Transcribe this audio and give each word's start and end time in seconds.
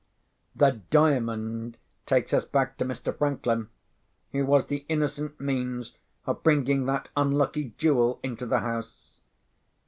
The 0.55 0.81
Diamond 0.89 1.77
takes 2.07 2.33
us 2.33 2.43
back 2.43 2.75
to 2.79 2.85
Mr. 2.85 3.15
Franklin, 3.15 3.69
who 4.31 4.47
was 4.47 4.65
the 4.65 4.83
innocent 4.89 5.39
means 5.39 5.95
of 6.25 6.41
bringing 6.41 6.87
that 6.87 7.09
unlucky 7.15 7.75
jewel 7.77 8.19
into 8.23 8.47
the 8.47 8.61
house. 8.61 9.19